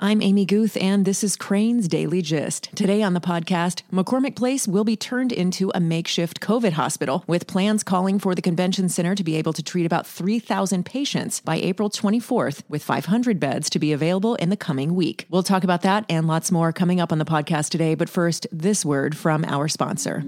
I'm 0.00 0.22
Amy 0.22 0.44
Guth, 0.44 0.76
and 0.76 1.04
this 1.04 1.24
is 1.24 1.34
Crane's 1.34 1.88
Daily 1.88 2.22
Gist. 2.22 2.68
Today 2.76 3.02
on 3.02 3.14
the 3.14 3.20
podcast, 3.20 3.82
McCormick 3.92 4.36
Place 4.36 4.68
will 4.68 4.84
be 4.84 4.94
turned 4.94 5.32
into 5.32 5.72
a 5.74 5.80
makeshift 5.80 6.40
COVID 6.40 6.74
hospital, 6.74 7.24
with 7.26 7.48
plans 7.48 7.82
calling 7.82 8.20
for 8.20 8.36
the 8.36 8.40
convention 8.40 8.88
center 8.88 9.16
to 9.16 9.24
be 9.24 9.34
able 9.34 9.52
to 9.54 9.62
treat 9.62 9.86
about 9.86 10.06
3,000 10.06 10.86
patients 10.86 11.40
by 11.40 11.56
April 11.56 11.90
24th, 11.90 12.62
with 12.68 12.84
500 12.84 13.40
beds 13.40 13.68
to 13.70 13.80
be 13.80 13.92
available 13.92 14.36
in 14.36 14.50
the 14.50 14.56
coming 14.56 14.94
week. 14.94 15.26
We'll 15.30 15.42
talk 15.42 15.64
about 15.64 15.82
that 15.82 16.04
and 16.08 16.28
lots 16.28 16.52
more 16.52 16.72
coming 16.72 17.00
up 17.00 17.10
on 17.10 17.18
the 17.18 17.24
podcast 17.24 17.70
today, 17.70 17.96
but 17.96 18.08
first, 18.08 18.46
this 18.52 18.84
word 18.84 19.16
from 19.16 19.44
our 19.46 19.66
sponsor. 19.66 20.22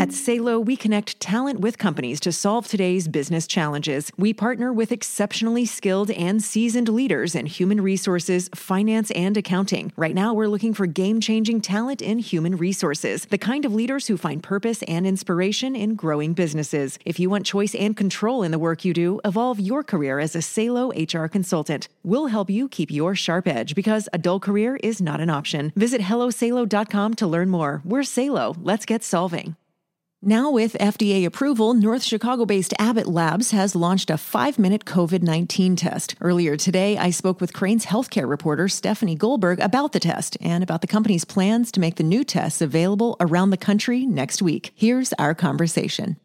At 0.00 0.14
Salo, 0.14 0.58
we 0.58 0.76
connect 0.78 1.20
talent 1.20 1.60
with 1.60 1.76
companies 1.76 2.20
to 2.20 2.32
solve 2.32 2.66
today's 2.66 3.06
business 3.06 3.46
challenges. 3.46 4.10
We 4.16 4.32
partner 4.32 4.72
with 4.72 4.92
exceptionally 4.92 5.66
skilled 5.66 6.10
and 6.12 6.42
seasoned 6.42 6.88
leaders 6.88 7.34
in 7.34 7.44
human 7.44 7.82
resources, 7.82 8.48
finance, 8.54 9.10
and 9.10 9.36
accounting. 9.36 9.92
Right 9.98 10.14
now, 10.14 10.32
we're 10.32 10.48
looking 10.48 10.72
for 10.72 10.86
game 10.86 11.20
changing 11.20 11.60
talent 11.60 12.00
in 12.00 12.18
human 12.18 12.56
resources, 12.56 13.26
the 13.26 13.36
kind 13.36 13.66
of 13.66 13.74
leaders 13.74 14.06
who 14.06 14.16
find 14.16 14.42
purpose 14.42 14.82
and 14.84 15.06
inspiration 15.06 15.76
in 15.76 15.96
growing 15.96 16.32
businesses. 16.32 16.98
If 17.04 17.20
you 17.20 17.28
want 17.28 17.44
choice 17.44 17.74
and 17.74 17.94
control 17.94 18.42
in 18.42 18.52
the 18.52 18.58
work 18.58 18.86
you 18.86 18.94
do, 18.94 19.20
evolve 19.26 19.60
your 19.60 19.82
career 19.82 20.18
as 20.18 20.34
a 20.34 20.40
Salo 20.40 20.88
HR 20.92 21.26
consultant. 21.26 21.88
We'll 22.04 22.28
help 22.28 22.48
you 22.48 22.68
keep 22.70 22.90
your 22.90 23.14
sharp 23.14 23.46
edge 23.46 23.74
because 23.74 24.08
a 24.14 24.18
dull 24.18 24.40
career 24.40 24.76
is 24.76 25.02
not 25.02 25.20
an 25.20 25.28
option. 25.28 25.74
Visit 25.76 26.00
HelloSalo.com 26.00 27.16
to 27.16 27.26
learn 27.26 27.50
more. 27.50 27.82
We're 27.84 28.02
Salo. 28.02 28.56
Let's 28.62 28.86
get 28.86 29.04
solving. 29.04 29.56
Now, 30.22 30.50
with 30.50 30.74
FDA 30.74 31.24
approval, 31.24 31.72
North 31.72 32.02
Chicago 32.02 32.44
based 32.44 32.74
Abbott 32.78 33.06
Labs 33.06 33.52
has 33.52 33.74
launched 33.74 34.10
a 34.10 34.18
five 34.18 34.58
minute 34.58 34.84
COVID 34.84 35.22
19 35.22 35.76
test. 35.76 36.14
Earlier 36.20 36.58
today, 36.58 36.98
I 36.98 37.08
spoke 37.08 37.40
with 37.40 37.54
Crane's 37.54 37.86
healthcare 37.86 38.28
reporter 38.28 38.68
Stephanie 38.68 39.14
Goldberg 39.14 39.60
about 39.60 39.92
the 39.92 39.98
test 39.98 40.36
and 40.42 40.62
about 40.62 40.82
the 40.82 40.86
company's 40.86 41.24
plans 41.24 41.72
to 41.72 41.80
make 41.80 41.96
the 41.96 42.02
new 42.02 42.22
tests 42.22 42.60
available 42.60 43.16
around 43.18 43.48
the 43.48 43.56
country 43.56 44.04
next 44.04 44.42
week. 44.42 44.72
Here's 44.74 45.14
our 45.14 45.34
conversation. 45.34 46.18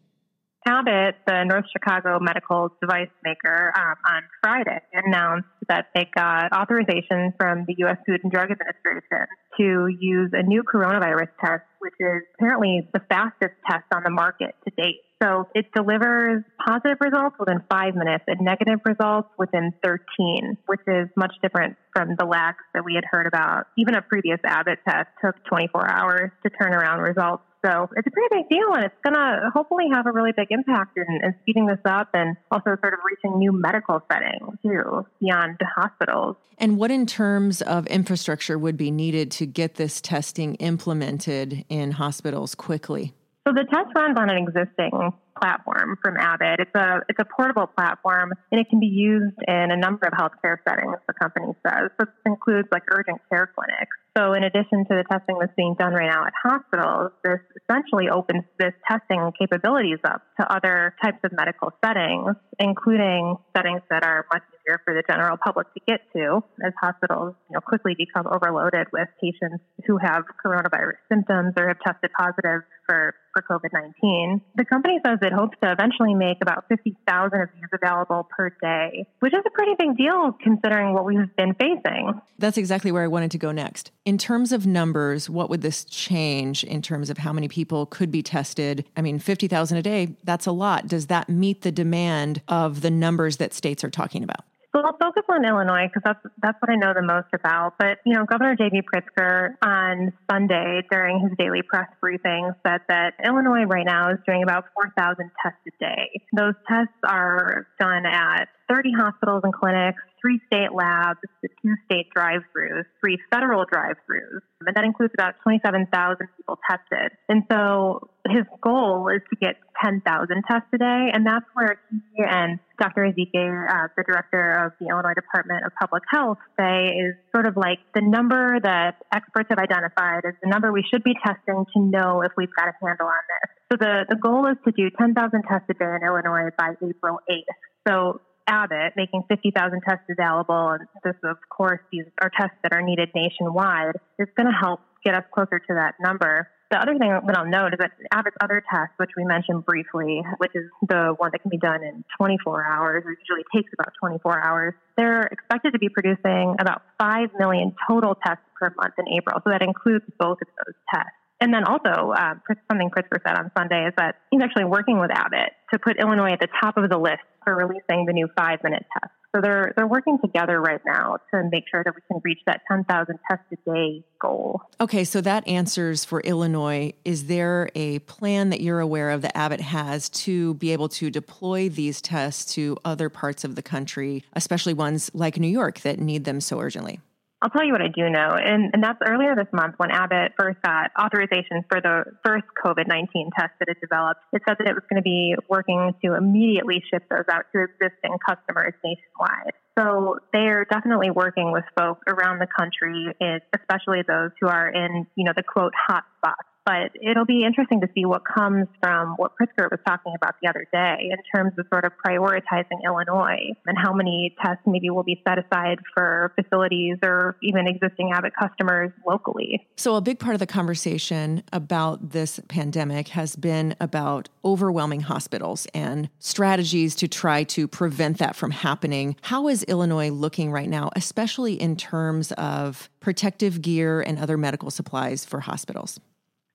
Abbott, 0.68 1.14
the 1.26 1.44
North 1.44 1.64
Chicago 1.72 2.18
medical 2.20 2.68
device 2.82 3.08
maker, 3.24 3.72
um, 3.78 3.94
on 4.14 4.22
Friday 4.42 4.82
announced 4.92 5.48
that 5.68 5.86
they 5.94 6.08
got 6.14 6.52
authorization 6.52 7.32
from 7.38 7.64
the 7.66 7.74
U.S. 7.78 7.98
Food 8.06 8.20
and 8.22 8.32
Drug 8.32 8.50
Administration 8.50 9.26
to 9.58 9.88
use 10.00 10.30
a 10.32 10.42
new 10.42 10.62
coronavirus 10.62 11.28
test, 11.42 11.62
which 11.78 11.94
is 12.00 12.22
apparently 12.38 12.88
the 12.92 13.00
fastest 13.08 13.54
test 13.68 13.84
on 13.94 14.02
the 14.04 14.10
market 14.10 14.54
to 14.64 14.70
date. 14.76 15.00
So 15.22 15.48
it 15.54 15.66
delivers 15.74 16.44
positive 16.66 16.98
results 17.00 17.36
within 17.40 17.62
five 17.70 17.94
minutes 17.94 18.24
and 18.26 18.38
negative 18.40 18.80
results 18.84 19.28
within 19.38 19.72
13, 19.82 20.58
which 20.66 20.80
is 20.86 21.08
much 21.16 21.32
different 21.42 21.76
from 21.94 22.16
the 22.18 22.26
lags 22.26 22.62
that 22.74 22.84
we 22.84 22.94
had 22.94 23.04
heard 23.10 23.26
about. 23.26 23.64
Even 23.78 23.94
a 23.94 24.02
previous 24.02 24.38
Abbott 24.44 24.78
test 24.86 25.08
took 25.24 25.34
24 25.46 25.90
hours 25.90 26.30
to 26.44 26.50
turn 26.50 26.74
around 26.74 27.00
results. 27.00 27.42
So 27.66 27.88
it's 27.96 28.06
a 28.06 28.10
pretty 28.10 28.28
big 28.30 28.48
deal, 28.48 28.74
and 28.74 28.84
it's 28.84 28.94
going 29.02 29.14
to 29.14 29.50
hopefully 29.52 29.86
have 29.92 30.06
a 30.06 30.12
really 30.12 30.32
big 30.36 30.48
impact 30.50 30.96
in, 30.96 31.20
in, 31.22 31.34
speeding 31.42 31.66
this 31.66 31.80
up 31.84 32.10
and 32.14 32.36
also 32.50 32.76
sort 32.80 32.94
of 32.94 33.00
reaching 33.04 33.38
new 33.38 33.50
medical 33.50 34.00
settings 34.10 34.56
too 34.62 35.04
beyond 35.20 35.58
hospitals. 35.74 36.36
And 36.58 36.78
what, 36.78 36.90
in 36.90 37.06
terms 37.06 37.62
of 37.62 37.86
infrastructure, 37.88 38.58
would 38.58 38.76
be 38.76 38.90
needed 38.90 39.30
to 39.32 39.46
get 39.46 39.74
this 39.74 40.00
testing 40.00 40.54
implemented 40.56 41.64
in 41.68 41.92
hospitals 41.92 42.54
quickly? 42.54 43.14
So 43.46 43.52
the 43.52 43.64
test 43.64 43.94
runs 43.94 44.18
on 44.18 44.30
an 44.30 44.38
existing 44.38 45.12
platform 45.40 45.98
from 46.02 46.16
Abbott. 46.16 46.60
It's 46.60 46.74
a 46.74 47.00
it's 47.08 47.18
a 47.20 47.24
portable 47.24 47.68
platform 47.68 48.32
and 48.50 48.60
it 48.60 48.68
can 48.68 48.80
be 48.80 48.86
used 48.86 49.36
in 49.46 49.70
a 49.70 49.76
number 49.76 50.06
of 50.06 50.14
healthcare 50.14 50.56
settings. 50.68 50.96
The 51.06 51.14
company 51.14 51.52
says 51.64 51.90
so 51.98 52.06
this 52.06 52.14
includes 52.24 52.68
like 52.72 52.82
urgent 52.88 53.20
care 53.28 53.48
clinics. 53.54 53.96
So 54.16 54.32
in 54.32 54.44
addition 54.44 54.86
to 54.88 54.96
the 54.96 55.04
testing 55.10 55.36
that's 55.38 55.52
being 55.56 55.74
done 55.78 55.92
right 55.92 56.08
now 56.08 56.24
at 56.24 56.32
hospitals, 56.42 57.12
this 57.22 57.40
essentially 57.60 58.08
opens 58.08 58.44
this 58.58 58.72
testing 58.88 59.30
capabilities 59.38 59.98
up 60.04 60.22
to 60.40 60.50
other 60.50 60.94
types 61.04 61.18
of 61.22 61.32
medical 61.32 61.70
settings, 61.84 62.34
including 62.58 63.36
settings 63.54 63.82
that 63.90 64.04
are 64.04 64.24
much 64.32 64.42
easier 64.66 64.80
for 64.84 64.94
the 64.94 65.02
general 65.08 65.36
public 65.42 65.72
to 65.74 65.80
get 65.86 66.00
to 66.14 66.42
as 66.64 66.72
hospitals 66.80 67.34
you 67.50 67.54
know, 67.54 67.60
quickly 67.60 67.94
become 67.96 68.26
overloaded 68.26 68.86
with 68.92 69.08
patients 69.20 69.62
who 69.86 69.98
have 69.98 70.24
coronavirus 70.44 70.96
symptoms 71.08 71.54
or 71.56 71.68
have 71.68 71.78
tested 71.80 72.10
positive 72.18 72.62
for, 72.86 73.14
for 73.32 73.42
COVID 73.42 73.72
19. 73.72 74.40
The 74.54 74.64
company 74.64 74.98
says 75.04 75.18
it 75.22 75.32
hopes 75.32 75.56
to 75.62 75.72
eventually 75.72 76.14
make 76.14 76.38
about 76.40 76.64
50,000 76.68 77.40
of 77.40 77.48
these 77.54 77.80
available 77.82 78.28
per 78.36 78.50
day, 78.62 79.06
which 79.20 79.34
is 79.34 79.40
a 79.44 79.50
pretty 79.50 79.74
big 79.78 79.96
deal 79.96 80.32
considering 80.42 80.94
what 80.94 81.04
we've 81.04 81.34
been 81.36 81.54
facing. 81.54 82.20
That's 82.38 82.56
exactly 82.56 82.92
where 82.92 83.02
I 83.02 83.08
wanted 83.08 83.30
to 83.32 83.38
go 83.38 83.52
next. 83.52 83.90
In 84.04 84.18
terms 84.18 84.52
of 84.52 84.66
numbers, 84.66 85.28
what 85.28 85.50
would 85.50 85.62
this 85.62 85.84
change 85.84 86.64
in 86.64 86.82
terms 86.82 87.10
of 87.10 87.18
how 87.18 87.32
many 87.32 87.48
people 87.48 87.86
could 87.86 88.10
be 88.10 88.22
tested? 88.22 88.84
I 88.96 89.02
mean, 89.02 89.18
50,000 89.18 89.78
a 89.78 89.82
day, 89.82 90.16
that's 90.24 90.46
a 90.46 90.52
lot. 90.52 90.86
Does 90.86 91.06
that 91.06 91.28
meet 91.28 91.62
the 91.62 91.72
demand 91.72 92.42
of 92.48 92.82
the 92.82 92.90
numbers 92.90 93.38
that 93.38 93.54
states 93.54 93.82
are 93.82 93.90
talking 93.90 94.22
about? 94.22 94.44
So 94.76 94.82
I'll 94.84 94.96
focus 95.00 95.22
on 95.30 95.42
Illinois 95.46 95.88
because 95.88 96.02
that's 96.04 96.20
that's 96.42 96.60
what 96.60 96.70
I 96.70 96.76
know 96.76 96.92
the 96.92 97.00
most 97.00 97.28
about. 97.32 97.78
But 97.78 97.96
you 98.04 98.12
know, 98.12 98.26
Governor 98.26 98.56
J.B. 98.56 98.82
Pritzker 98.84 99.54
on 99.64 100.12
Sunday 100.30 100.82
during 100.90 101.18
his 101.20 101.32
daily 101.38 101.62
press 101.62 101.88
briefing 101.98 102.52
said 102.66 102.82
that 102.88 103.14
Illinois 103.24 103.64
right 103.64 103.86
now 103.86 104.10
is 104.10 104.18
doing 104.26 104.42
about 104.42 104.64
4,000 104.74 105.30
tests 105.42 105.60
a 105.66 105.70
day. 105.82 106.20
Those 106.36 106.52
tests 106.68 106.92
are 107.08 107.66
done 107.80 108.04
at 108.04 108.48
30 108.68 108.92
hospitals 108.98 109.42
and 109.44 109.52
clinics, 109.52 110.02
three 110.20 110.40
state 110.46 110.72
labs, 110.74 111.18
two 111.62 111.74
state 111.84 112.08
drive-throughs, 112.14 112.84
three 113.00 113.18
federal 113.30 113.64
drive-throughs, 113.70 114.42
and 114.66 114.74
that 114.74 114.84
includes 114.84 115.12
about 115.14 115.34
27,000 115.42 116.26
people 116.36 116.58
tested. 116.68 117.12
And 117.28 117.44
so 117.50 118.08
his 118.28 118.44
goal 118.62 119.08
is 119.14 119.22
to 119.30 119.36
get 119.36 119.56
10,000 119.82 120.02
tests 120.50 120.68
a 120.74 120.78
day, 120.78 121.10
and 121.12 121.26
that's 121.26 121.46
where 121.54 121.78
he 121.90 122.24
and 122.24 122.58
Dr. 122.78 123.08
Ezike, 123.08 123.32
uh, 123.34 123.88
the 123.96 124.04
director 124.04 124.66
of 124.66 124.72
the 124.80 124.88
Illinois 124.90 125.14
Department 125.14 125.64
of 125.64 125.72
Public 125.80 126.02
Health, 126.10 126.38
say 126.58 126.92
is 126.92 127.14
sort 127.34 127.46
of 127.46 127.56
like 127.56 127.78
the 127.94 128.02
number 128.02 128.60
that 128.60 129.00
experts 129.14 129.48
have 129.48 129.58
identified 129.58 130.24
as 130.26 130.34
the 130.42 130.48
number 130.48 130.72
we 130.72 130.84
should 130.92 131.02
be 131.02 131.14
testing 131.24 131.64
to 131.72 131.80
know 131.80 132.22
if 132.22 132.32
we've 132.36 132.52
got 132.56 132.68
a 132.68 132.74
handle 132.84 133.06
on 133.06 133.24
this. 133.30 133.48
So 133.72 133.76
the, 133.80 134.06
the 134.08 134.16
goal 134.16 134.46
is 134.46 134.56
to 134.64 134.72
do 134.72 134.90
10,000 134.90 135.14
tests 135.48 135.66
a 135.70 135.74
day 135.74 135.84
in 135.84 136.06
Illinois 136.06 136.50
by 136.56 136.74
April 136.82 137.20
8th. 137.30 137.56
So 137.88 138.20
Abbott 138.46 138.92
making 138.96 139.24
50,000 139.28 139.80
tests 139.86 140.04
available, 140.10 140.70
and 140.70 140.88
this, 141.04 141.16
of 141.24 141.36
course, 141.48 141.80
these 141.90 142.04
are 142.20 142.30
tests 142.30 142.56
that 142.62 142.72
are 142.72 142.82
needed 142.82 143.10
nationwide, 143.14 143.96
is 144.18 144.28
going 144.36 144.46
to 144.46 144.56
help 144.58 144.80
get 145.04 145.14
us 145.14 145.24
closer 145.32 145.58
to 145.58 145.74
that 145.74 145.94
number. 146.00 146.48
The 146.70 146.78
other 146.78 146.98
thing 146.98 147.10
that 147.10 147.38
I'll 147.38 147.46
note 147.46 147.74
is 147.74 147.78
that 147.78 147.92
Abbott's 148.10 148.36
other 148.42 148.62
test, 148.68 148.90
which 148.96 149.10
we 149.16 149.24
mentioned 149.24 149.64
briefly, 149.64 150.22
which 150.38 150.50
is 150.54 150.64
the 150.88 151.14
one 151.16 151.30
that 151.32 151.38
can 151.38 151.50
be 151.50 151.58
done 151.58 151.84
in 151.84 152.04
24 152.18 152.66
hours, 152.66 153.04
or 153.06 153.10
usually 153.10 153.46
takes 153.54 153.72
about 153.72 153.92
24 154.00 154.44
hours, 154.44 154.74
they're 154.96 155.22
expected 155.30 155.72
to 155.74 155.78
be 155.78 155.88
producing 155.88 156.56
about 156.58 156.82
5 156.98 157.30
million 157.38 157.72
total 157.88 158.16
tests 158.16 158.42
per 158.58 158.74
month 158.76 158.94
in 158.98 159.06
April. 159.16 159.40
So 159.44 159.50
that 159.50 159.62
includes 159.62 160.04
both 160.18 160.38
of 160.42 160.48
those 160.66 160.74
tests. 160.92 161.15
And 161.40 161.52
then 161.52 161.64
also, 161.64 162.12
uh, 162.12 162.34
something 162.70 162.90
Pritzker 162.90 163.20
said 163.26 163.36
on 163.36 163.50
Sunday 163.56 163.86
is 163.86 163.94
that 163.98 164.16
he's 164.30 164.40
actually 164.42 164.64
working 164.64 164.98
with 164.98 165.10
Abbott 165.10 165.52
to 165.72 165.78
put 165.78 165.98
Illinois 165.98 166.32
at 166.32 166.40
the 166.40 166.48
top 166.62 166.76
of 166.76 166.88
the 166.88 166.98
list 166.98 167.22
for 167.44 167.54
releasing 167.54 168.06
the 168.06 168.12
new 168.12 168.28
five 168.36 168.60
minute 168.64 168.84
test. 168.92 169.12
So 169.34 169.42
they're 169.42 169.74
they're 169.76 169.86
working 169.86 170.18
together 170.24 170.60
right 170.60 170.80
now 170.86 171.18
to 171.32 171.48
make 171.50 171.64
sure 171.70 171.84
that 171.84 171.94
we 171.94 172.00
can 172.10 172.22
reach 172.24 172.38
that 172.46 172.62
10,000 172.70 173.18
tests 173.28 173.44
a 173.52 173.70
day 173.70 174.02
goal. 174.18 174.62
Okay, 174.80 175.04
so 175.04 175.20
that 175.20 175.46
answers 175.46 176.06
for 176.06 176.20
Illinois. 176.20 176.94
Is 177.04 177.26
there 177.26 177.68
a 177.74 177.98
plan 178.00 178.48
that 178.50 178.62
you're 178.62 178.80
aware 178.80 179.10
of 179.10 179.20
that 179.22 179.36
Abbott 179.36 179.60
has 179.60 180.08
to 180.10 180.54
be 180.54 180.72
able 180.72 180.88
to 180.90 181.10
deploy 181.10 181.68
these 181.68 182.00
tests 182.00 182.54
to 182.54 182.78
other 182.84 183.10
parts 183.10 183.44
of 183.44 183.56
the 183.56 183.62
country, 183.62 184.24
especially 184.32 184.72
ones 184.72 185.10
like 185.12 185.38
New 185.38 185.48
York 185.48 185.80
that 185.80 185.98
need 185.98 186.24
them 186.24 186.40
so 186.40 186.58
urgently? 186.58 187.00
I'll 187.46 187.50
tell 187.50 187.64
you 187.64 187.70
what 187.70 187.80
I 187.80 187.86
do 187.86 188.10
know, 188.10 188.34
and, 188.34 188.74
and 188.74 188.82
that's 188.82 188.98
earlier 189.06 189.36
this 189.36 189.46
month 189.52 189.74
when 189.76 189.92
Abbott 189.92 190.32
first 190.36 190.58
got 190.62 190.90
authorization 190.98 191.62
for 191.70 191.80
the 191.80 192.02
first 192.24 192.42
COVID 192.58 192.88
19 192.88 193.30
test 193.38 193.52
that 193.60 193.68
it 193.68 193.76
developed. 193.80 194.18
It 194.32 194.42
said 194.48 194.56
that 194.58 194.66
it 194.66 194.74
was 194.74 194.82
going 194.90 194.98
to 194.98 195.06
be 195.06 195.36
working 195.48 195.94
to 196.04 196.16
immediately 196.16 196.82
ship 196.90 197.04
those 197.08 197.22
out 197.30 197.44
to 197.54 197.62
existing 197.62 198.18
customers 198.18 198.74
nationwide. 198.82 199.54
So 199.78 200.18
they 200.32 200.50
are 200.50 200.66
definitely 200.68 201.12
working 201.12 201.52
with 201.52 201.62
folks 201.78 202.02
around 202.08 202.40
the 202.40 202.48
country, 202.50 203.14
especially 203.54 204.02
those 204.02 204.32
who 204.40 204.48
are 204.48 204.68
in, 204.68 205.06
you 205.14 205.22
know, 205.22 205.32
the 205.36 205.44
quote 205.44 205.72
hot 205.86 206.02
spots 206.18 206.48
But 206.66 206.90
it'll 207.00 207.24
be 207.24 207.44
interesting 207.44 207.80
to 207.82 207.88
see 207.94 208.04
what 208.04 208.22
comes 208.24 208.66
from 208.82 209.14
what 209.18 209.32
Pritzker 209.40 209.70
was 209.70 209.78
talking 209.86 210.14
about 210.16 210.34
the 210.42 210.48
other 210.48 210.66
day 210.72 211.10
in 211.12 211.16
terms 211.32 211.52
of 211.58 211.66
sort 211.72 211.84
of 211.84 211.92
prioritizing 212.04 212.84
Illinois 212.84 213.52
and 213.66 213.78
how 213.78 213.92
many 213.92 214.34
tests 214.44 214.64
maybe 214.66 214.90
will 214.90 215.04
be 215.04 215.22
set 215.26 215.38
aside 215.38 215.78
for 215.94 216.32
facilities 216.34 216.96
or 217.04 217.36
even 217.40 217.68
existing 217.68 218.10
Abbott 218.12 218.32
customers 218.36 218.90
locally. 219.06 219.64
So, 219.76 219.94
a 219.94 220.00
big 220.00 220.18
part 220.18 220.34
of 220.34 220.40
the 220.40 220.46
conversation 220.46 221.44
about 221.52 222.10
this 222.10 222.40
pandemic 222.48 223.08
has 223.08 223.36
been 223.36 223.76
about 223.80 224.28
overwhelming 224.44 225.02
hospitals 225.02 225.68
and 225.72 226.08
strategies 226.18 226.96
to 226.96 227.06
try 227.06 227.44
to 227.44 227.68
prevent 227.68 228.18
that 228.18 228.34
from 228.34 228.50
happening. 228.50 229.14
How 229.22 229.46
is 229.46 229.62
Illinois 229.64 230.10
looking 230.10 230.50
right 230.50 230.68
now, 230.68 230.90
especially 230.96 231.60
in 231.60 231.76
terms 231.76 232.32
of 232.32 232.90
protective 232.98 233.62
gear 233.62 234.00
and 234.00 234.18
other 234.18 234.36
medical 234.36 234.72
supplies 234.72 235.24
for 235.24 235.38
hospitals? 235.38 236.00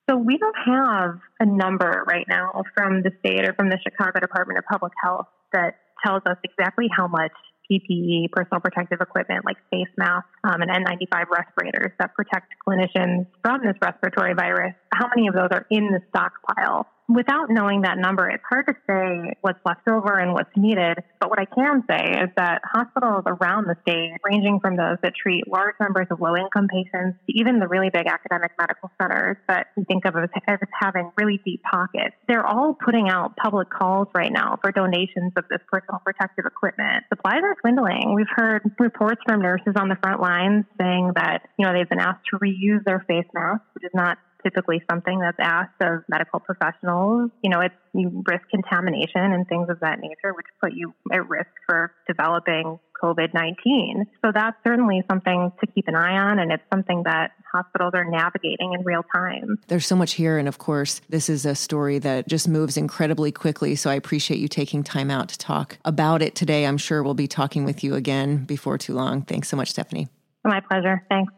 So 0.10 0.18
we 0.18 0.38
don't 0.38 0.56
have 0.66 1.20
a 1.40 1.46
number 1.46 2.04
right 2.08 2.26
now 2.28 2.64
from 2.76 3.02
the 3.04 3.12
state 3.20 3.48
or 3.48 3.54
from 3.54 3.70
the 3.70 3.78
Chicago 3.84 4.20
Department 4.20 4.60
of 4.60 4.66
Public 4.66 4.94
Health 5.02 5.28
that 5.54 5.76
tells 6.04 6.22
us 6.26 6.38
exactly 6.44 6.88
how 6.96 7.08
much 7.08 7.32
PPE, 7.72 8.32
personal 8.32 8.60
protective 8.60 9.00
equipment 9.00 9.46
like 9.46 9.58
face 9.72 9.88
masks 9.98 10.28
um, 10.44 10.62
and 10.62 10.70
N95 10.70 11.26
respirators 11.32 11.92
that 12.00 12.14
protect 12.16 12.52
clinicians 12.68 13.28
from 13.42 13.62
this 13.64 13.76
respiratory 13.82 14.34
virus, 14.34 14.74
how 14.94 15.08
many 15.16 15.28
of 15.28 15.36
those 15.36 15.50
are 15.52 15.66
in 15.70 15.88
the 15.92 16.02
stockpile 16.10 16.88
without 17.16 17.50
knowing 17.50 17.82
that 17.82 17.98
number, 17.98 18.30
it's 18.30 18.44
hard 18.48 18.68
to 18.68 18.76
say 18.88 19.34
what's 19.42 19.60
left 19.66 19.88
over 19.88 20.20
and 20.20 20.34
what's 20.34 20.52
needed. 20.56 20.98
But 21.20 21.30
what 21.30 21.40
I 21.40 21.46
can 21.46 21.84
say 21.90 22.22
is 22.24 22.30
that 22.38 22.62
hospitals 22.64 23.24
around 23.26 23.68
the 23.68 23.76
state, 23.82 24.18
ranging 24.26 24.60
from 24.60 24.76
those 24.76 24.98
that 25.04 25.14
treat 25.16 25.48
large 25.48 25.76
numbers 25.80 26.08
of 26.12 26.22
low 26.22 26.36
income 26.36 26.68
patients 26.68 27.18
to 27.28 27.40
even 27.40 27.60
the 27.60 27.68
really 27.68 27.90
big 27.90 28.08
academic 28.08 28.52
medical 28.60 28.92
centers 29.02 29.38
that 29.48 29.68
we 29.76 29.84
think 29.86 30.06
of 30.06 30.16
as, 30.16 30.30
as 30.48 30.60
having 30.80 31.12
really 31.18 31.40
deep 31.46 31.62
pockets, 31.64 32.16
they're 32.28 32.46
all 32.46 32.74
putting 32.74 33.10
out 33.10 33.36
public 33.36 33.70
calls 33.70 34.08
right 34.14 34.32
now 34.32 34.58
for 34.62 34.72
donations 34.72 35.34
of 35.38 35.46
this 35.50 35.62
personal 35.72 36.02
protective 36.04 36.46
equipment. 36.46 37.04
Supplies 37.10 37.42
are 37.44 37.56
dwindling. 37.62 38.14
We've 38.16 38.32
heard 38.36 38.64
reports 38.80 39.22
from 39.26 39.42
nurses 39.42 39.74
on 39.76 39.90
the 39.90 39.98
front 40.02 40.22
lines 40.22 40.66
saying 40.80 41.12
that, 41.16 41.48
you 41.58 41.66
know, 41.66 41.74
they've 41.74 41.90
been 41.90 42.00
asked 42.00 42.26
to 42.32 42.40
reuse 42.40 42.84
their 42.86 43.04
face 43.08 43.26
masks, 43.34 43.66
which 43.74 43.84
is 43.84 43.92
not 43.94 44.18
typically 44.44 44.82
something 44.90 45.20
that's 45.20 45.38
asked 45.40 45.82
of 45.82 46.04
medical 46.08 46.40
professionals. 46.40 47.32
You 47.44 47.50
know, 47.50 47.62
it's 47.62 47.76
you 47.94 48.24
risk 48.26 48.48
contamination 48.50 49.34
and 49.34 49.48
things 49.48 49.68
of 49.70 49.80
that 49.82 50.00
nature, 50.00 50.34
which 50.34 50.46
put 50.62 50.74
you 50.74 50.94
at 51.12 51.28
risk 51.28 51.50
for 51.68 51.94
developing 52.08 52.80
COVID 53.02 53.34
19. 53.34 54.06
So 54.24 54.32
that's 54.34 54.56
certainly 54.66 55.04
something 55.10 55.52
to 55.60 55.72
keep 55.72 55.88
an 55.88 55.96
eye 55.96 56.18
on, 56.18 56.40
and 56.40 56.52
it's 56.52 56.64
something 56.72 57.04
that 57.04 57.32
hospitals 57.52 57.92
are 57.94 58.06
navigating 58.06 58.74
in 58.74 58.84
real 58.84 59.04
time. 59.14 59.58
There's 59.68 59.86
so 59.86 59.96
much 59.96 60.14
here, 60.14 60.38
and 60.38 60.48
of 60.48 60.58
course, 60.58 61.02
this 61.10 61.30
is 61.30 61.46
a 61.46 61.56
story 61.56 62.00
that 62.00 62.28
just 62.28 62.48
moves 62.48 62.78
incredibly 62.78 63.32
quickly. 63.32 63.76
So 63.76 63.90
I 63.90 63.96
appreciate 63.96 64.40
you 64.40 64.48
taking 64.48 64.84
time 64.84 65.10
out 65.10 65.30
to 65.30 65.38
talk 65.38 65.78
about 65.84 66.22
it 66.22 66.36
today. 66.36 66.66
I'm 66.66 66.78
sure 66.78 67.04
we'll 67.04 67.14
be 67.14 67.28
talking 67.28 67.66
with 67.66 67.84
you 67.84 67.96
again 67.96 68.46
before 68.46 68.78
too 68.78 68.94
long. 68.94 69.24
Thanks 69.24 69.50
so 69.50 69.58
much, 69.58 69.72
Stephanie. 69.72 70.08
My 70.44 70.60
pleasure. 70.60 71.04
Thanks. 71.10 71.34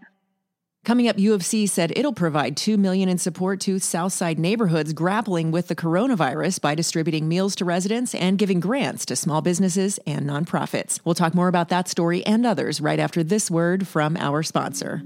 Coming 0.83 1.07
up, 1.07 1.17
U 1.17 1.33
of 1.33 1.45
C 1.45 1.65
said 1.65 1.93
it'll 1.95 2.11
provide 2.11 2.57
2 2.57 2.77
million 2.77 3.07
in 3.07 3.17
support 3.17 3.61
to 3.61 3.79
Southside 3.79 4.37
neighborhoods 4.37 4.91
grappling 4.91 5.49
with 5.49 5.69
the 5.69 5.77
coronavirus 5.77 6.59
by 6.59 6.75
distributing 6.75 7.29
meals 7.29 7.55
to 7.55 7.65
residents 7.65 8.13
and 8.13 8.37
giving 8.37 8.59
grants 8.59 9.05
to 9.05 9.15
small 9.15 9.41
businesses 9.41 9.97
and 10.05 10.27
nonprofits. 10.27 10.99
We'll 11.05 11.15
talk 11.15 11.33
more 11.33 11.47
about 11.47 11.69
that 11.69 11.87
story 11.87 12.25
and 12.25 12.45
others 12.45 12.81
right 12.81 12.99
after 12.99 13.23
this 13.23 13.49
word 13.49 13.87
from 13.87 14.17
our 14.17 14.43
sponsor. 14.43 15.01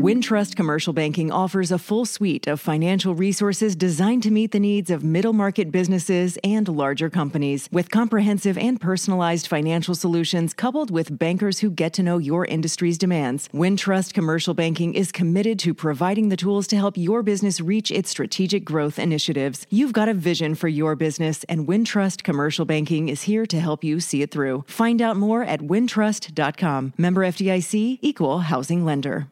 Wintrust 0.00 0.56
Commercial 0.56 0.94
Banking 0.94 1.30
offers 1.30 1.70
a 1.70 1.76
full 1.76 2.06
suite 2.06 2.46
of 2.46 2.58
financial 2.58 3.14
resources 3.14 3.76
designed 3.76 4.22
to 4.22 4.30
meet 4.30 4.50
the 4.50 4.58
needs 4.58 4.88
of 4.88 5.04
middle 5.04 5.34
market 5.34 5.70
businesses 5.70 6.38
and 6.42 6.66
larger 6.68 7.10
companies. 7.10 7.68
With 7.70 7.90
comprehensive 7.90 8.56
and 8.56 8.80
personalized 8.80 9.46
financial 9.46 9.94
solutions 9.94 10.54
coupled 10.54 10.90
with 10.90 11.18
bankers 11.18 11.58
who 11.58 11.68
get 11.68 11.92
to 11.92 12.02
know 12.02 12.16
your 12.16 12.46
industry's 12.46 12.96
demands, 12.96 13.50
Wintrust 13.52 14.14
Commercial 14.14 14.54
Banking 14.54 14.94
is 14.94 15.12
committed 15.12 15.58
to 15.58 15.74
providing 15.74 16.30
the 16.30 16.36
tools 16.36 16.66
to 16.68 16.76
help 16.76 16.96
your 16.96 17.22
business 17.22 17.60
reach 17.60 17.90
its 17.90 18.08
strategic 18.08 18.64
growth 18.64 18.98
initiatives. 18.98 19.66
You've 19.68 19.92
got 19.92 20.08
a 20.08 20.14
vision 20.14 20.54
for 20.54 20.68
your 20.68 20.96
business, 20.96 21.44
and 21.44 21.68
Wintrust 21.68 22.22
Commercial 22.22 22.64
Banking 22.64 23.10
is 23.10 23.24
here 23.24 23.44
to 23.44 23.60
help 23.60 23.84
you 23.84 24.00
see 24.00 24.22
it 24.22 24.30
through. 24.30 24.64
Find 24.66 25.02
out 25.02 25.18
more 25.18 25.42
at 25.42 25.60
wintrust.com. 25.60 26.94
Member 26.96 27.20
FDIC, 27.20 27.98
equal 28.00 28.38
housing 28.38 28.86
lender. 28.86 29.28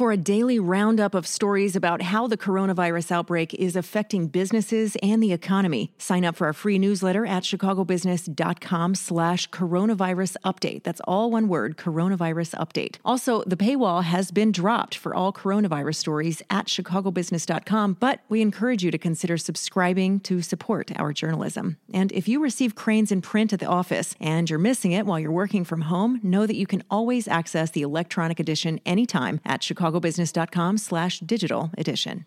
For 0.00 0.12
a 0.12 0.16
daily 0.16 0.58
roundup 0.58 1.14
of 1.14 1.26
stories 1.26 1.76
about 1.76 2.00
how 2.00 2.26
the 2.26 2.38
coronavirus 2.38 3.12
outbreak 3.12 3.52
is 3.52 3.76
affecting 3.76 4.28
businesses 4.28 4.96
and 5.02 5.22
the 5.22 5.34
economy, 5.34 5.92
sign 5.98 6.24
up 6.24 6.36
for 6.36 6.46
our 6.46 6.54
free 6.54 6.78
newsletter 6.78 7.26
at 7.26 7.42
chicagobusiness.com 7.42 8.94
slash 8.94 9.50
coronavirus 9.50 10.38
update. 10.42 10.84
That's 10.84 11.02
all 11.04 11.30
one 11.30 11.48
word, 11.48 11.76
coronavirus 11.76 12.54
update. 12.54 12.96
Also, 13.04 13.42
the 13.46 13.58
paywall 13.58 14.02
has 14.02 14.30
been 14.30 14.52
dropped 14.52 14.94
for 14.94 15.14
all 15.14 15.34
coronavirus 15.34 15.96
stories 15.96 16.40
at 16.48 16.64
chicagobusiness.com, 16.64 17.98
but 18.00 18.20
we 18.30 18.40
encourage 18.40 18.82
you 18.82 18.90
to 18.90 18.96
consider 18.96 19.36
subscribing 19.36 20.18
to 20.20 20.40
support 20.40 20.90
our 20.98 21.12
journalism. 21.12 21.76
And 21.92 22.10
if 22.12 22.26
you 22.26 22.40
receive 22.40 22.74
Cranes 22.74 23.12
in 23.12 23.20
print 23.20 23.52
at 23.52 23.60
the 23.60 23.66
office 23.66 24.16
and 24.18 24.48
you're 24.48 24.58
missing 24.58 24.92
it 24.92 25.04
while 25.04 25.20
you're 25.20 25.30
working 25.30 25.62
from 25.62 25.82
home, 25.82 26.20
know 26.22 26.46
that 26.46 26.56
you 26.56 26.66
can 26.66 26.84
always 26.90 27.28
access 27.28 27.72
the 27.72 27.82
electronic 27.82 28.40
edition 28.40 28.80
anytime 28.86 29.42
at 29.44 29.62
Chicago 29.62 29.89
chicagobusiness.com 29.90 30.78
slash 30.78 31.20
digital 31.20 31.70
edition. 31.76 32.26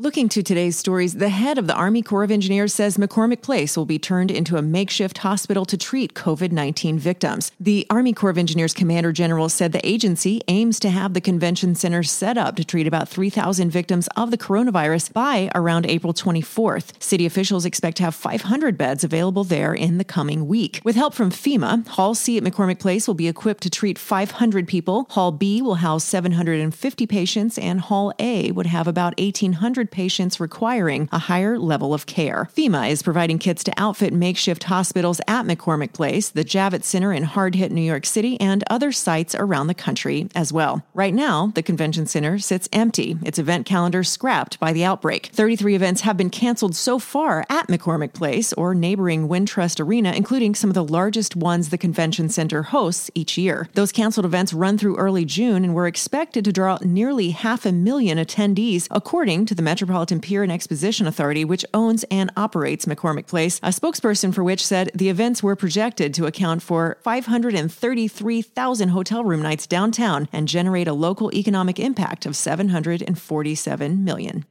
Looking 0.00 0.30
to 0.30 0.42
today's 0.42 0.78
stories, 0.78 1.16
the 1.16 1.28
head 1.28 1.58
of 1.58 1.66
the 1.66 1.74
Army 1.74 2.00
Corps 2.00 2.24
of 2.24 2.30
Engineers 2.30 2.72
says 2.72 2.96
McCormick 2.96 3.42
Place 3.42 3.76
will 3.76 3.84
be 3.84 3.98
turned 3.98 4.30
into 4.30 4.56
a 4.56 4.62
makeshift 4.62 5.18
hospital 5.18 5.66
to 5.66 5.76
treat 5.76 6.14
COVID 6.14 6.52
19 6.52 6.98
victims. 6.98 7.52
The 7.60 7.86
Army 7.90 8.14
Corps 8.14 8.30
of 8.30 8.38
Engineers 8.38 8.72
Commander 8.72 9.12
General 9.12 9.50
said 9.50 9.72
the 9.72 9.86
agency 9.86 10.40
aims 10.48 10.80
to 10.80 10.88
have 10.88 11.12
the 11.12 11.20
convention 11.20 11.74
center 11.74 12.02
set 12.02 12.38
up 12.38 12.56
to 12.56 12.64
treat 12.64 12.86
about 12.86 13.10
3,000 13.10 13.68
victims 13.68 14.08
of 14.16 14.30
the 14.30 14.38
coronavirus 14.38 15.12
by 15.12 15.50
around 15.54 15.84
April 15.84 16.14
24th. 16.14 16.92
City 17.02 17.26
officials 17.26 17.66
expect 17.66 17.98
to 17.98 18.04
have 18.04 18.14
500 18.14 18.78
beds 18.78 19.04
available 19.04 19.44
there 19.44 19.74
in 19.74 19.98
the 19.98 20.04
coming 20.04 20.48
week. 20.48 20.80
With 20.82 20.96
help 20.96 21.12
from 21.12 21.30
FEMA, 21.30 21.86
Hall 21.88 22.14
C 22.14 22.38
at 22.38 22.42
McCormick 22.42 22.78
Place 22.78 23.06
will 23.06 23.12
be 23.12 23.28
equipped 23.28 23.64
to 23.64 23.68
treat 23.68 23.98
500 23.98 24.66
people, 24.66 25.04
Hall 25.10 25.30
B 25.30 25.60
will 25.60 25.74
house 25.74 26.04
750 26.04 27.06
patients, 27.06 27.58
and 27.58 27.82
Hall 27.82 28.14
A 28.18 28.50
would 28.52 28.64
have 28.64 28.88
about 28.88 29.20
1,800 29.20 29.89
patients 29.90 30.40
requiring 30.40 31.08
a 31.12 31.18
higher 31.18 31.58
level 31.58 31.94
of 31.94 32.06
care. 32.06 32.48
FEMA 32.56 32.90
is 32.90 33.02
providing 33.02 33.38
kits 33.38 33.64
to 33.64 33.72
outfit 33.76 34.12
makeshift 34.12 34.64
hospitals 34.64 35.20
at 35.26 35.46
McCormick 35.46 35.92
Place, 35.92 36.30
the 36.30 36.44
Javits 36.44 36.84
Center 36.84 37.12
in 37.12 37.24
hard 37.24 37.54
hit 37.54 37.72
New 37.72 37.80
York 37.80 38.06
City, 38.06 38.40
and 38.40 38.64
other 38.68 38.92
sites 38.92 39.34
around 39.34 39.66
the 39.66 39.74
country 39.74 40.28
as 40.34 40.52
well. 40.52 40.84
Right 40.94 41.14
now, 41.14 41.52
the 41.54 41.62
convention 41.62 42.06
center 42.06 42.38
sits 42.38 42.68
empty, 42.72 43.16
its 43.24 43.38
event 43.38 43.66
calendar 43.66 44.04
scrapped 44.04 44.58
by 44.60 44.72
the 44.72 44.84
outbreak. 44.84 45.30
33 45.32 45.74
events 45.74 46.00
have 46.02 46.16
been 46.16 46.30
canceled 46.30 46.76
so 46.76 46.98
far 46.98 47.44
at 47.48 47.68
McCormick 47.68 48.12
Place 48.12 48.52
or 48.54 48.74
neighboring 48.74 49.28
Wintrust 49.28 49.80
Arena, 49.80 50.12
including 50.12 50.54
some 50.54 50.70
of 50.70 50.74
the 50.74 50.84
largest 50.84 51.36
ones 51.36 51.68
the 51.68 51.78
convention 51.78 52.28
center 52.28 52.64
hosts 52.64 53.10
each 53.14 53.38
year. 53.38 53.68
Those 53.74 53.92
canceled 53.92 54.26
events 54.26 54.52
run 54.52 54.78
through 54.78 54.96
early 54.96 55.24
June 55.24 55.64
and 55.64 55.74
were 55.74 55.86
expected 55.86 56.44
to 56.44 56.52
draw 56.52 56.78
nearly 56.82 57.30
half 57.30 57.66
a 57.66 57.72
million 57.72 58.18
attendees, 58.18 58.88
according 58.90 59.46
to 59.46 59.54
the 59.54 59.62
Metropolitan 59.70 60.20
Pier 60.20 60.42
and 60.42 60.50
Exposition 60.50 61.06
Authority, 61.06 61.44
which 61.44 61.64
owns 61.72 62.04
and 62.10 62.32
operates 62.36 62.86
McCormick 62.86 63.28
Place, 63.28 63.60
a 63.62 63.68
spokesperson 63.68 64.34
for 64.34 64.42
which 64.42 64.66
said 64.66 64.90
the 64.96 65.08
events 65.08 65.44
were 65.44 65.54
projected 65.54 66.12
to 66.14 66.26
account 66.26 66.60
for 66.60 66.98
533,000 67.04 68.88
hotel 68.88 69.22
room 69.22 69.40
nights 69.40 69.68
downtown 69.68 70.28
and 70.32 70.48
generate 70.48 70.88
a 70.88 70.92
local 70.92 71.32
economic 71.32 71.78
impact 71.78 72.26
of 72.26 72.34
747 72.34 74.02
million. 74.02 74.44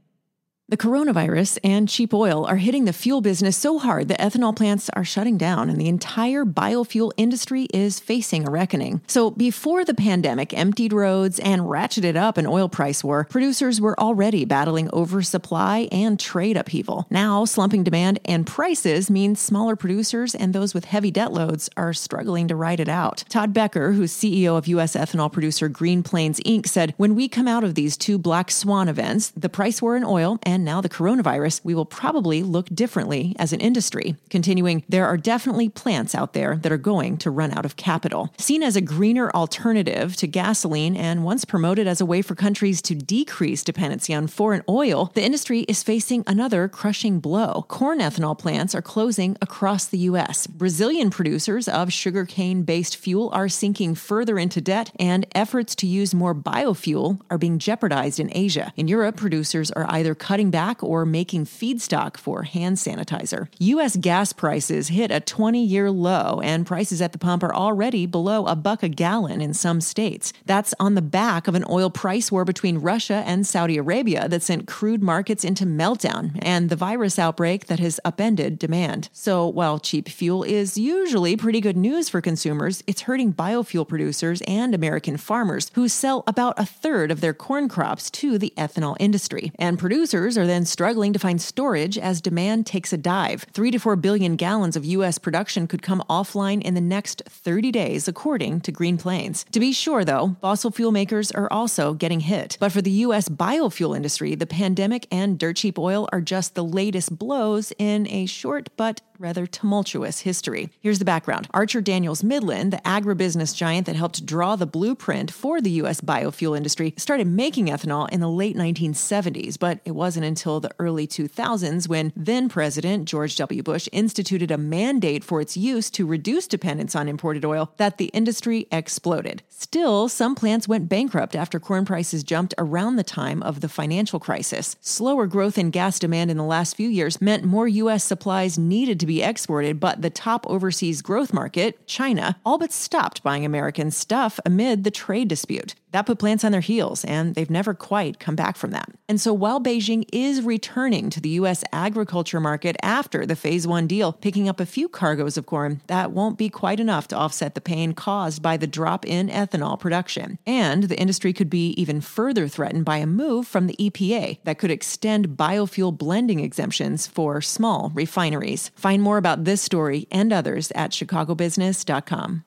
The 0.69 0.77
coronavirus 0.77 1.57
and 1.63 1.89
cheap 1.89 2.13
oil 2.13 2.45
are 2.45 2.57
hitting 2.57 2.85
the 2.85 2.93
fuel 2.93 3.21
business 3.21 3.57
so 3.57 3.79
hard 3.79 4.07
that 4.07 4.19
ethanol 4.19 4.55
plants 4.55 4.87
are 4.93 5.03
shutting 5.03 5.35
down 5.35 5.67
and 5.67 5.81
the 5.81 5.87
entire 5.87 6.45
biofuel 6.45 7.11
industry 7.17 7.65
is 7.73 7.99
facing 7.99 8.47
a 8.47 8.51
reckoning. 8.51 9.01
So, 9.07 9.31
before 9.31 9.83
the 9.83 9.95
pandemic 9.95 10.55
emptied 10.55 10.93
roads 10.93 11.39
and 11.39 11.63
ratcheted 11.63 12.15
up 12.15 12.37
an 12.37 12.45
oil 12.45 12.69
price 12.69 13.03
war, 13.03 13.23
producers 13.23 13.81
were 13.81 13.99
already 13.99 14.45
battling 14.45 14.91
oversupply 14.93 15.87
and 15.91 16.19
trade 16.19 16.55
upheaval. 16.55 17.07
Now, 17.09 17.45
slumping 17.45 17.83
demand 17.83 18.19
and 18.23 18.45
prices 18.45 19.09
mean 19.09 19.35
smaller 19.35 19.75
producers 19.75 20.35
and 20.35 20.53
those 20.53 20.75
with 20.75 20.85
heavy 20.85 21.09
debt 21.09 21.33
loads 21.33 21.71
are 21.77 21.93
struggling 21.93 22.47
to 22.47 22.55
ride 22.55 22.79
it 22.79 22.89
out. 22.89 23.23
Todd 23.27 23.55
Becker, 23.55 23.93
who's 23.93 24.13
CEO 24.13 24.55
of 24.55 24.67
U.S. 24.67 24.95
ethanol 24.95 25.31
producer 25.31 25.67
Green 25.67 26.03
Plains 26.03 26.39
Inc., 26.41 26.67
said, 26.67 26.93
When 26.97 27.15
we 27.15 27.27
come 27.27 27.47
out 27.47 27.63
of 27.63 27.73
these 27.73 27.97
two 27.97 28.19
black 28.19 28.51
swan 28.51 28.87
events, 28.87 29.31
the 29.35 29.49
price 29.49 29.81
war 29.81 29.97
in 29.97 30.03
oil 30.03 30.37
and 30.43 30.58
and 30.59 30.65
now 30.65 30.81
the 30.81 30.89
coronavirus, 30.89 31.61
we 31.63 31.73
will 31.73 31.85
probably 31.85 32.43
look 32.43 32.67
differently 32.67 33.33
as 33.39 33.53
an 33.53 33.61
industry. 33.61 34.17
Continuing, 34.29 34.83
there 34.89 35.05
are 35.05 35.15
definitely 35.15 35.69
plants 35.69 36.13
out 36.13 36.33
there 36.33 36.57
that 36.57 36.71
are 36.71 36.77
going 36.77 37.15
to 37.19 37.31
run 37.31 37.57
out 37.57 37.63
of 37.63 37.77
capital. 37.77 38.33
Seen 38.37 38.61
as 38.61 38.75
a 38.75 38.81
greener 38.81 39.31
alternative 39.31 40.17
to 40.17 40.27
gasoline 40.27 40.97
and 40.97 41.23
once 41.23 41.45
promoted 41.45 41.87
as 41.87 42.01
a 42.01 42.05
way 42.05 42.21
for 42.21 42.35
countries 42.35 42.81
to 42.81 42.93
decrease 42.93 43.63
dependency 43.63 44.13
on 44.13 44.27
foreign 44.27 44.61
oil, 44.67 45.11
the 45.13 45.23
industry 45.23 45.61
is 45.61 45.81
facing 45.81 46.25
another 46.27 46.67
crushing 46.67 47.21
blow. 47.21 47.63
Corn 47.69 47.99
ethanol 47.99 48.37
plants 48.37 48.75
are 48.75 48.81
closing 48.81 49.37
across 49.41 49.85
the 49.85 49.99
U.S. 50.09 50.45
Brazilian 50.45 51.09
producers 51.09 51.69
of 51.69 51.93
sugarcane 51.93 52.63
based 52.63 52.97
fuel 52.97 53.29
are 53.31 53.47
sinking 53.47 53.95
further 53.95 54.37
into 54.37 54.59
debt, 54.59 54.91
and 54.99 55.25
efforts 55.33 55.73
to 55.75 55.87
use 55.87 56.13
more 56.13 56.35
biofuel 56.35 57.21
are 57.29 57.37
being 57.37 57.59
jeopardized 57.59 58.19
in 58.19 58.29
Asia. 58.35 58.73
In 58.75 58.89
Europe, 58.89 59.15
producers 59.15 59.71
are 59.71 59.85
either 59.87 60.13
cutting 60.13 60.48
back 60.51 60.83
or 60.83 61.05
making 61.05 61.45
feedstock 61.45 62.17
for 62.17 62.43
hand 62.43 62.77
sanitizer. 62.77 63.47
U.S. 63.59 63.95
gas 63.95 64.33
prices 64.33 64.89
hit 64.89 65.11
a 65.11 65.19
20 65.19 65.63
year 65.63 65.91
low, 65.91 66.41
and 66.43 66.65
prices 66.65 67.01
at 67.01 67.11
the 67.11 67.17
pump 67.17 67.43
are 67.43 67.53
already 67.53 68.05
below 68.05 68.45
a 68.47 68.55
buck 68.55 68.83
a 68.83 68.89
gallon 68.89 69.41
in 69.41 69.53
some 69.53 69.81
states. 69.81 70.33
That's 70.45 70.73
on 70.79 70.95
the 70.95 71.01
back 71.01 71.47
of 71.47 71.55
an 71.55 71.65
oil 71.69 71.89
price 71.89 72.31
war 72.31 72.45
between 72.45 72.79
Russia 72.79 73.23
and 73.25 73.45
Saudi 73.45 73.77
Arabia 73.77 74.27
that 74.27 74.43
sent 74.43 74.67
crude 74.67 75.01
markets 75.03 75.43
into 75.43 75.65
meltdown 75.65 76.37
and 76.41 76.69
the 76.69 76.75
virus 76.75 77.19
outbreak 77.19 77.67
that 77.67 77.79
has 77.79 77.99
upended 78.05 78.59
demand. 78.59 79.09
So, 79.13 79.47
while 79.47 79.79
cheap 79.79 80.09
fuel 80.09 80.43
is 80.43 80.77
usually 80.77 81.35
pretty 81.35 81.61
good 81.61 81.77
news 81.77 82.09
for 82.09 82.21
consumers, 82.21 82.83
it's 82.87 83.01
hurting 83.01 83.33
biofuel 83.33 83.87
producers 83.87 84.41
and 84.47 84.73
American 84.73 85.17
farmers 85.17 85.71
who 85.73 85.87
sell 85.87 86.23
about 86.27 86.57
a 86.57 86.65
third 86.65 87.11
of 87.11 87.21
their 87.21 87.33
corn 87.33 87.67
crops 87.69 88.09
to 88.11 88.37
the 88.37 88.53
ethanol 88.57 88.95
industry. 88.99 89.51
And 89.59 89.77
producers 89.77 90.37
are 90.39 90.47
then 90.47 90.65
struggling 90.65 91.13
to 91.13 91.19
find 91.19 91.41
storage 91.41 91.97
as 91.97 92.21
demand 92.21 92.65
takes 92.65 92.93
a 92.93 92.97
dive. 92.97 93.45
Three 93.53 93.71
to 93.71 93.79
four 93.79 93.95
billion 93.95 94.35
gallons 94.35 94.75
of 94.75 94.85
U.S. 94.85 95.17
production 95.17 95.67
could 95.67 95.81
come 95.81 96.03
offline 96.09 96.61
in 96.61 96.73
the 96.73 96.81
next 96.81 97.21
30 97.27 97.71
days, 97.71 98.07
according 98.07 98.61
to 98.61 98.71
Green 98.71 98.97
Plains. 98.97 99.45
To 99.51 99.59
be 99.59 99.71
sure, 99.71 100.05
though, 100.05 100.37
fossil 100.41 100.71
fuel 100.71 100.91
makers 100.91 101.31
are 101.31 101.51
also 101.51 101.93
getting 101.93 102.21
hit. 102.21 102.57
But 102.59 102.71
for 102.71 102.81
the 102.81 102.91
U.S. 102.91 103.29
biofuel 103.29 103.95
industry, 103.95 104.35
the 104.35 104.47
pandemic 104.47 105.05
and 105.11 105.37
dirt 105.37 105.57
cheap 105.57 105.77
oil 105.77 106.07
are 106.11 106.21
just 106.21 106.55
the 106.55 106.63
latest 106.63 107.17
blows 107.17 107.73
in 107.77 108.07
a 108.07 108.25
short 108.25 108.69
but 108.77 109.01
rather 109.19 109.45
tumultuous 109.45 110.21
history. 110.21 110.69
Here's 110.79 110.99
the 110.99 111.05
background 111.05 111.47
Archer 111.53 111.81
Daniels 111.81 112.23
Midland, 112.23 112.71
the 112.71 112.77
agribusiness 112.77 113.53
giant 113.55 113.85
that 113.85 113.97
helped 113.97 114.25
draw 114.25 114.55
the 114.55 114.65
blueprint 114.65 115.29
for 115.29 115.59
the 115.59 115.71
U.S. 115.71 115.99
biofuel 115.99 116.55
industry, 116.55 116.93
started 116.95 117.27
making 117.27 117.67
ethanol 117.67 118.09
in 118.09 118.21
the 118.21 118.29
late 118.29 118.55
1970s, 118.55 119.59
but 119.59 119.79
it 119.83 119.91
wasn't 119.91 120.25
until 120.25 120.61
the 120.61 120.71
early 120.79 121.05
2000s 121.05 121.89
when 121.89 122.13
then 122.15 122.47
President 122.47 123.05
George 123.05 123.35
W. 123.35 123.61
Bush 123.61 123.89
instituted 123.91 124.51
a 124.51 124.57
mandate 124.57 125.23
for 125.23 125.41
its 125.41 125.57
use 125.57 125.89
to 125.91 126.07
reduce 126.07 126.47
dependence 126.47 126.95
on 126.95 127.09
imported 127.09 127.43
oil 127.43 127.73
that 127.77 127.97
the 127.97 128.05
industry 128.05 128.67
exploded. 128.71 129.43
Still, 129.49 130.07
some 130.07 130.33
plants 130.33 130.67
went 130.67 130.87
bankrupt 130.87 131.35
after 131.35 131.59
corn 131.59 131.83
prices 131.83 132.23
jumped 132.23 132.53
around 132.57 132.95
the 132.95 133.03
time 133.03 133.43
of 133.43 133.59
the 133.59 133.67
financial 133.67 134.19
crisis. 134.19 134.77
Slower 134.79 135.27
growth 135.27 135.57
in 135.57 135.71
gas 135.71 135.99
demand 135.99 136.31
in 136.31 136.37
the 136.37 136.43
last 136.43 136.77
few 136.77 136.87
years 136.87 137.21
meant 137.21 137.43
more 137.43 137.67
U.S. 137.67 138.05
supplies 138.05 138.57
needed 138.57 138.99
to 139.01 139.08
be 139.09 139.21
exported, 139.23 139.79
but 139.79 140.01
the 140.01 140.09
top 140.09 140.45
overseas 140.47 141.01
growth 141.01 141.33
market, 141.33 141.85
China, 141.87 142.39
all 142.45 142.57
but 142.57 142.71
stopped 142.71 143.23
buying 143.23 143.43
American 143.43 143.91
stuff 143.91 144.39
amid 144.45 144.83
the 144.83 144.91
trade 144.91 145.27
dispute. 145.27 145.75
That 145.91 146.05
put 146.05 146.19
plants 146.19 146.43
on 146.43 146.51
their 146.51 146.61
heels, 146.61 147.03
and 147.05 147.35
they've 147.35 147.49
never 147.49 147.73
quite 147.73 148.19
come 148.19 148.35
back 148.35 148.57
from 148.57 148.71
that. 148.71 148.89
And 149.07 149.19
so 149.19 149.33
while 149.33 149.59
Beijing 149.59 150.05
is 150.13 150.41
returning 150.41 151.09
to 151.09 151.19
the 151.19 151.29
U.S. 151.29 151.63
agriculture 151.71 152.39
market 152.39 152.75
after 152.83 153.25
the 153.25 153.35
Phase 153.35 153.65
1 153.65 153.87
deal, 153.87 154.13
picking 154.13 154.47
up 154.47 154.59
a 154.59 154.65
few 154.65 154.87
cargoes 154.87 155.37
of 155.37 155.45
corn, 155.45 155.81
that 155.87 156.11
won't 156.11 156.37
be 156.37 156.49
quite 156.49 156.79
enough 156.79 157.07
to 157.09 157.15
offset 157.15 157.55
the 157.55 157.61
pain 157.61 157.93
caused 157.93 158.41
by 158.41 158.55
the 158.55 158.67
drop 158.67 159.05
in 159.05 159.29
ethanol 159.29 159.79
production. 159.79 160.37
And 160.45 160.83
the 160.83 160.99
industry 160.99 161.33
could 161.33 161.49
be 161.49 161.69
even 161.71 162.01
further 162.01 162.47
threatened 162.47 162.85
by 162.85 162.97
a 162.97 163.07
move 163.07 163.47
from 163.47 163.67
the 163.67 163.75
EPA 163.79 164.39
that 164.43 164.59
could 164.59 164.71
extend 164.71 165.29
biofuel 165.29 165.97
blending 165.97 166.39
exemptions 166.39 167.07
for 167.07 167.41
small 167.41 167.91
refineries. 167.95 168.69
Find 168.75 169.01
more 169.01 169.17
about 169.17 169.45
this 169.45 169.61
story 169.61 170.07
and 170.11 170.31
others 170.31 170.71
at 170.75 170.91
chicagobusiness.com. 170.91 172.45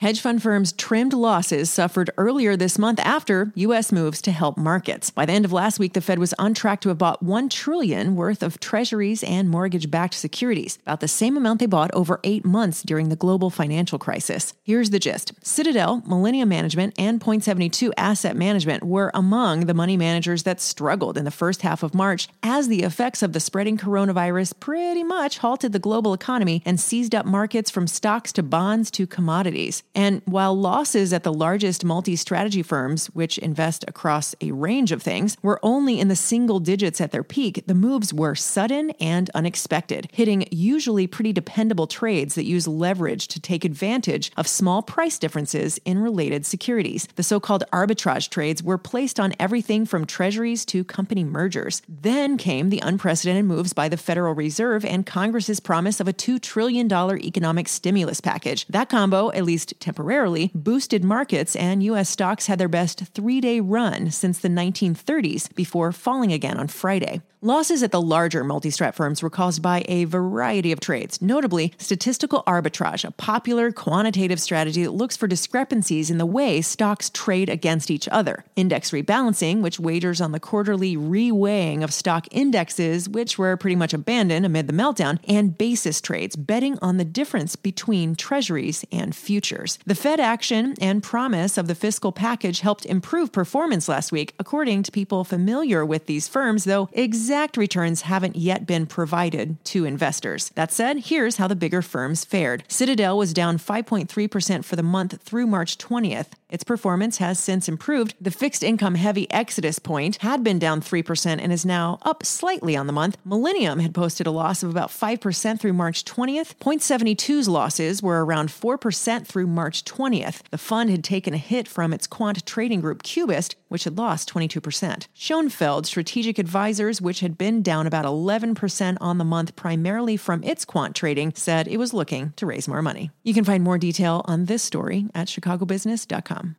Hedge 0.00 0.22
fund 0.22 0.42
firms 0.42 0.72
trimmed 0.72 1.12
losses 1.12 1.68
suffered 1.68 2.10
earlier 2.16 2.56
this 2.56 2.78
month 2.78 2.98
after 3.00 3.52
U.S. 3.54 3.92
moves 3.92 4.22
to 4.22 4.32
help 4.32 4.56
markets. 4.56 5.10
By 5.10 5.26
the 5.26 5.34
end 5.34 5.44
of 5.44 5.52
last 5.52 5.78
week, 5.78 5.92
the 5.92 6.00
Fed 6.00 6.18
was 6.18 6.32
on 6.38 6.54
track 6.54 6.80
to 6.80 6.88
have 6.88 6.96
bought 6.96 7.22
1 7.22 7.50
trillion 7.50 8.16
worth 8.16 8.42
of 8.42 8.58
treasuries 8.60 9.22
and 9.22 9.50
mortgage 9.50 9.90
backed 9.90 10.14
securities, 10.14 10.78
about 10.86 11.00
the 11.00 11.06
same 11.06 11.36
amount 11.36 11.60
they 11.60 11.66
bought 11.66 11.90
over 11.92 12.18
eight 12.24 12.46
months 12.46 12.82
during 12.82 13.10
the 13.10 13.14
global 13.14 13.50
financial 13.50 13.98
crisis. 13.98 14.54
Here's 14.62 14.88
the 14.88 14.98
gist 14.98 15.32
Citadel, 15.44 16.02
Millennium 16.06 16.48
Management, 16.48 16.94
and 16.98 17.20
Point 17.20 17.44
72 17.44 17.92
Asset 17.98 18.36
Management 18.36 18.84
were 18.84 19.10
among 19.12 19.66
the 19.66 19.74
money 19.74 19.98
managers 19.98 20.44
that 20.44 20.62
struggled 20.62 21.18
in 21.18 21.26
the 21.26 21.30
first 21.30 21.60
half 21.60 21.82
of 21.82 21.92
March 21.92 22.26
as 22.42 22.68
the 22.68 22.84
effects 22.84 23.22
of 23.22 23.34
the 23.34 23.40
spreading 23.40 23.76
coronavirus 23.76 24.58
pretty 24.60 25.04
much 25.04 25.36
halted 25.36 25.74
the 25.74 25.78
global 25.78 26.14
economy 26.14 26.62
and 26.64 26.80
seized 26.80 27.14
up 27.14 27.26
markets 27.26 27.70
from 27.70 27.86
stocks 27.86 28.32
to 28.32 28.42
bonds 28.42 28.90
to 28.90 29.06
commodities. 29.06 29.82
And 29.94 30.22
while 30.24 30.56
losses 30.56 31.12
at 31.12 31.24
the 31.24 31.32
largest 31.32 31.84
multi 31.84 32.14
strategy 32.16 32.62
firms, 32.62 33.06
which 33.08 33.38
invest 33.38 33.84
across 33.88 34.34
a 34.40 34.52
range 34.52 34.92
of 34.92 35.02
things, 35.02 35.36
were 35.42 35.58
only 35.62 35.98
in 35.98 36.08
the 36.08 36.16
single 36.16 36.60
digits 36.60 37.00
at 37.00 37.10
their 37.10 37.24
peak, 37.24 37.64
the 37.66 37.74
moves 37.74 38.14
were 38.14 38.34
sudden 38.34 38.90
and 39.00 39.30
unexpected, 39.34 40.08
hitting 40.12 40.46
usually 40.50 41.06
pretty 41.06 41.32
dependable 41.32 41.86
trades 41.86 42.34
that 42.36 42.44
use 42.44 42.68
leverage 42.68 43.26
to 43.28 43.40
take 43.40 43.64
advantage 43.64 44.30
of 44.36 44.46
small 44.46 44.82
price 44.82 45.18
differences 45.18 45.80
in 45.84 45.98
related 45.98 46.46
securities. 46.46 47.08
The 47.16 47.22
so 47.22 47.40
called 47.40 47.64
arbitrage 47.72 48.28
trades 48.30 48.62
were 48.62 48.78
placed 48.78 49.18
on 49.18 49.34
everything 49.40 49.86
from 49.86 50.06
treasuries 50.06 50.64
to 50.66 50.84
company 50.84 51.24
mergers. 51.24 51.82
Then 51.88 52.36
came 52.36 52.70
the 52.70 52.80
unprecedented 52.80 53.44
moves 53.44 53.72
by 53.72 53.88
the 53.88 53.96
Federal 53.96 54.34
Reserve 54.34 54.84
and 54.84 55.04
Congress's 55.04 55.58
promise 55.58 55.98
of 55.98 56.06
a 56.06 56.12
$2 56.12 56.40
trillion 56.40 56.90
economic 56.92 57.66
stimulus 57.66 58.20
package. 58.20 58.66
That 58.68 58.88
combo, 58.88 59.30
at 59.32 59.44
least 59.44 59.79
temporarily, 59.80 60.50
boosted 60.54 61.02
markets, 61.02 61.56
and 61.56 61.82
U.S. 61.82 62.08
stocks 62.08 62.46
had 62.46 62.58
their 62.58 62.68
best 62.68 63.00
three 63.14 63.40
day 63.40 63.60
run 63.60 64.10
since 64.10 64.38
the 64.38 64.48
1930s 64.48 65.54
before 65.54 65.92
falling 65.92 66.32
again 66.32 66.58
on 66.58 66.68
Friday. 66.68 67.22
Losses 67.42 67.82
at 67.82 67.90
the 67.90 68.02
larger 68.02 68.44
multi 68.44 68.68
strat 68.68 68.94
firms 68.94 69.22
were 69.22 69.30
caused 69.30 69.62
by 69.62 69.82
a 69.88 70.04
variety 70.04 70.72
of 70.72 70.80
trades, 70.80 71.22
notably 71.22 71.72
statistical 71.78 72.42
arbitrage, 72.46 73.02
a 73.02 73.12
popular 73.12 73.72
quantitative 73.72 74.38
strategy 74.38 74.82
that 74.82 74.90
looks 74.90 75.16
for 75.16 75.26
discrepancies 75.26 76.10
in 76.10 76.18
the 76.18 76.26
way 76.26 76.60
stocks 76.60 77.08
trade 77.08 77.48
against 77.48 77.90
each 77.90 78.06
other, 78.08 78.44
index 78.56 78.90
rebalancing, 78.90 79.62
which 79.62 79.80
wagers 79.80 80.20
on 80.20 80.32
the 80.32 80.38
quarterly 80.38 80.98
reweighing 80.98 81.82
of 81.82 81.94
stock 81.94 82.26
indexes, 82.30 83.08
which 83.08 83.38
were 83.38 83.56
pretty 83.56 83.74
much 83.74 83.94
abandoned 83.94 84.44
amid 84.44 84.66
the 84.66 84.74
meltdown, 84.74 85.18
and 85.26 85.56
basis 85.56 86.02
trades, 86.02 86.36
betting 86.36 86.78
on 86.82 86.98
the 86.98 87.06
difference 87.06 87.56
between 87.56 88.14
treasuries 88.14 88.84
and 88.92 89.16
futures. 89.16 89.78
The 89.86 89.94
Fed 89.94 90.20
action 90.20 90.74
and 90.78 91.02
promise 91.02 91.56
of 91.56 91.68
the 91.68 91.74
fiscal 91.74 92.12
package 92.12 92.60
helped 92.60 92.84
improve 92.84 93.32
performance 93.32 93.88
last 93.88 94.12
week, 94.12 94.34
according 94.38 94.82
to 94.82 94.92
people 94.92 95.24
familiar 95.24 95.86
with 95.86 96.04
these 96.04 96.28
firms, 96.28 96.64
though 96.64 96.90
exact 97.30 97.56
returns 97.56 98.02
haven't 98.02 98.34
yet 98.34 98.66
been 98.66 98.86
provided 98.86 99.56
to 99.64 99.84
investors. 99.84 100.50
That 100.56 100.72
said, 100.72 100.96
here's 100.98 101.36
how 101.36 101.46
the 101.46 101.54
bigger 101.54 101.80
firms 101.80 102.24
fared. 102.24 102.64
Citadel 102.66 103.16
was 103.16 103.32
down 103.32 103.56
5.3% 103.56 104.64
for 104.64 104.74
the 104.74 104.82
month 104.82 105.22
through 105.22 105.46
March 105.46 105.78
20th. 105.78 106.30
Its 106.48 106.64
performance 106.64 107.18
has 107.18 107.38
since 107.38 107.68
improved. 107.68 108.14
The 108.20 108.32
fixed 108.32 108.64
income 108.64 108.96
heavy 108.96 109.30
Exodus 109.30 109.78
Point 109.78 110.16
had 110.20 110.42
been 110.42 110.58
down 110.58 110.80
3% 110.80 111.38
and 111.40 111.52
is 111.52 111.64
now 111.64 112.00
up 112.02 112.26
slightly 112.26 112.76
on 112.76 112.88
the 112.88 112.92
month. 112.92 113.16
Millennium 113.24 113.78
had 113.78 113.94
posted 113.94 114.26
a 114.26 114.32
loss 114.32 114.64
of 114.64 114.70
about 114.70 114.90
5% 114.90 115.60
through 115.60 115.72
March 115.72 116.04
20th. 116.04 116.58
Point 116.58 116.82
72's 116.82 117.48
losses 117.48 118.02
were 118.02 118.24
around 118.24 118.48
4% 118.48 119.24
through 119.24 119.46
March 119.46 119.84
20th. 119.84 120.42
The 120.50 120.58
fund 120.58 120.90
had 120.90 121.04
taken 121.04 121.32
a 121.32 121.38
hit 121.38 121.68
from 121.68 121.92
its 121.92 122.08
quant 122.08 122.44
trading 122.44 122.80
group 122.80 123.04
Cubist, 123.04 123.54
which 123.70 123.84
had 123.84 123.96
lost 123.96 124.30
22%. 124.30 125.06
Schoenfeld 125.14 125.86
Strategic 125.86 126.38
Advisors, 126.38 127.00
which 127.00 127.20
had 127.20 127.38
been 127.38 127.62
down 127.62 127.86
about 127.86 128.04
11% 128.04 128.98
on 129.00 129.16
the 129.16 129.24
month 129.24 129.56
primarily 129.56 130.18
from 130.18 130.44
its 130.44 130.66
quant 130.66 130.94
trading, 130.94 131.32
said 131.34 131.66
it 131.66 131.78
was 131.78 131.94
looking 131.94 132.34
to 132.36 132.44
raise 132.44 132.68
more 132.68 132.82
money. 132.82 133.10
You 133.22 133.32
can 133.32 133.44
find 133.44 133.64
more 133.64 133.78
detail 133.78 134.22
on 134.26 134.44
this 134.44 134.62
story 134.62 135.06
at 135.14 135.28
chicagobusiness.com. 135.28 136.56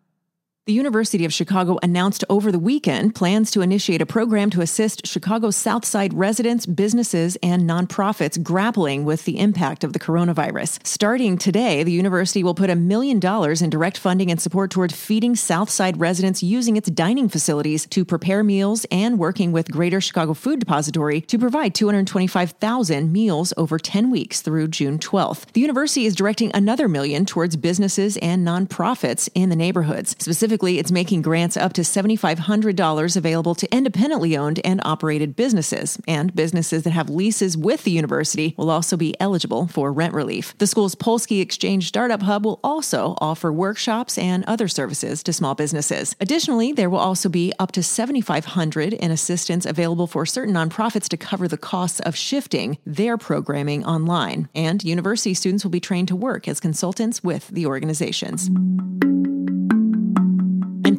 The 0.67 0.73
University 0.73 1.25
of 1.25 1.33
Chicago 1.33 1.79
announced 1.81 2.23
over 2.29 2.51
the 2.51 2.59
weekend 2.59 3.15
plans 3.15 3.49
to 3.49 3.61
initiate 3.61 3.99
a 3.99 4.05
program 4.05 4.51
to 4.51 4.61
assist 4.61 5.07
Chicago's 5.07 5.55
South 5.55 5.83
Side 5.83 6.13
residents, 6.13 6.67
businesses, 6.67 7.35
and 7.41 7.67
nonprofits 7.67 8.41
grappling 8.43 9.03
with 9.03 9.25
the 9.25 9.39
impact 9.39 9.83
of 9.83 9.93
the 9.93 9.99
coronavirus. 9.99 10.85
Starting 10.85 11.39
today, 11.39 11.81
the 11.81 11.91
university 11.91 12.43
will 12.43 12.53
put 12.53 12.69
a 12.69 12.75
million 12.75 13.19
dollars 13.19 13.63
in 13.63 13.71
direct 13.71 13.97
funding 13.97 14.29
and 14.29 14.39
support 14.39 14.69
toward 14.69 14.93
feeding 14.93 15.35
South 15.35 15.71
Side 15.71 15.99
residents 15.99 16.43
using 16.43 16.77
its 16.77 16.91
dining 16.91 17.27
facilities 17.27 17.87
to 17.87 18.05
prepare 18.05 18.43
meals 18.43 18.85
and 18.91 19.17
working 19.17 19.51
with 19.51 19.71
Greater 19.71 19.99
Chicago 19.99 20.35
Food 20.35 20.59
Depository 20.59 21.21
to 21.21 21.39
provide 21.39 21.73
225,000 21.73 23.11
meals 23.11 23.51
over 23.57 23.79
10 23.79 24.11
weeks 24.11 24.41
through 24.41 24.67
June 24.67 24.99
12th. 24.99 25.51
The 25.53 25.61
university 25.61 26.05
is 26.05 26.15
directing 26.15 26.51
another 26.53 26.87
million 26.87 27.25
towards 27.25 27.55
businesses 27.55 28.15
and 28.17 28.47
nonprofits 28.47 29.27
in 29.33 29.49
the 29.49 29.55
neighborhoods. 29.55 30.15
Specifically, 30.19 30.50
Specifically, 30.51 30.79
it's 30.79 30.91
making 30.91 31.21
grants 31.21 31.55
up 31.55 31.71
to 31.71 31.81
$7,500 31.81 33.15
available 33.15 33.55
to 33.55 33.73
independently 33.73 34.35
owned 34.35 34.59
and 34.65 34.81
operated 34.83 35.33
businesses, 35.33 35.97
and 36.09 36.35
businesses 36.35 36.83
that 36.83 36.89
have 36.89 37.09
leases 37.09 37.55
with 37.55 37.85
the 37.85 37.91
university 37.91 38.53
will 38.57 38.69
also 38.69 38.97
be 38.97 39.15
eligible 39.21 39.67
for 39.67 39.93
rent 39.93 40.13
relief. 40.13 40.53
The 40.57 40.67
school's 40.67 40.93
Polsky 40.93 41.39
Exchange 41.39 41.87
Startup 41.87 42.21
Hub 42.21 42.43
will 42.43 42.59
also 42.65 43.15
offer 43.21 43.49
workshops 43.49 44.17
and 44.17 44.43
other 44.43 44.67
services 44.67 45.23
to 45.23 45.31
small 45.31 45.55
businesses. 45.55 46.17
Additionally, 46.19 46.73
there 46.73 46.89
will 46.89 46.99
also 46.99 47.29
be 47.29 47.53
up 47.57 47.71
to 47.71 47.81
7,500 47.81 48.91
in 48.91 49.09
assistance 49.09 49.65
available 49.65 50.05
for 50.05 50.25
certain 50.25 50.53
nonprofits 50.53 51.07
to 51.07 51.15
cover 51.15 51.47
the 51.47 51.57
costs 51.57 52.01
of 52.01 52.17
shifting 52.17 52.77
their 52.85 53.17
programming 53.17 53.85
online. 53.85 54.49
And 54.53 54.83
university 54.83 55.33
students 55.33 55.63
will 55.63 55.71
be 55.71 55.79
trained 55.79 56.09
to 56.09 56.15
work 56.17 56.49
as 56.49 56.59
consultants 56.59 57.23
with 57.23 57.47
the 57.47 57.65
organizations. 57.65 58.49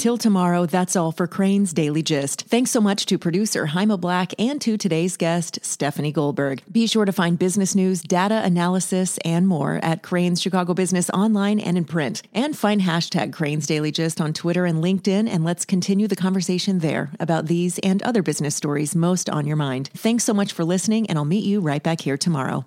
Until 0.02 0.18
tomorrow, 0.18 0.66
that's 0.66 0.97
all 0.97 1.12
for 1.12 1.28
Crane's 1.28 1.73
Daily 1.73 2.02
Gist. 2.02 2.42
Thanks 2.49 2.73
so 2.73 2.80
much 2.80 3.06
to 3.06 3.18
producer 3.18 3.66
Jaime 3.66 3.97
Black 3.97 4.32
and 4.37 4.61
to 4.61 4.76
today's 4.76 5.16
guest, 5.16 5.61
Stephanie 5.62 6.11
Goldberg. 6.11 6.61
Be 6.73 6.88
sure 6.88 7.04
to 7.04 7.12
find 7.12 7.38
business 7.38 7.76
news, 7.76 8.02
data 8.02 8.42
analysis, 8.42 9.18
and 9.25 9.47
more 9.47 9.78
at 9.80 10.02
Crane's 10.02 10.42
Chicago 10.42 10.75
Business 10.75 11.09
online 11.11 11.61
and 11.61 11.78
in 11.78 11.85
print. 11.85 12.21
And 12.35 12.59
find 12.59 12.80
hashtag 12.80 13.32
Crane's 13.32 13.68
Daily 13.68 13.92
Gist 13.92 14.21
on 14.21 14.32
Twitter 14.32 14.66
and 14.66 14.82
LinkedIn, 14.82 15.28
and 15.28 15.44
let's 15.44 15.64
continue 15.64 16.09
the 16.09 16.16
conversation 16.16 16.80
there 16.80 17.12
about 17.21 17.47
these 17.47 17.78
and 17.78 18.02
other 18.02 18.25
business 18.25 18.56
stories 18.56 18.97
most 18.97 19.30
on 19.30 19.47
your 19.47 19.54
mind. 19.54 19.88
Thanks 19.94 20.25
so 20.25 20.35
much 20.35 20.52
for 20.52 20.64
listening, 20.64 21.09
and 21.09 21.16
I'll 21.16 21.25
meet 21.25 21.44
you 21.44 21.61
right 21.61 21.80
back 21.80 22.00
here 22.00 22.16
tomorrow. 22.16 22.66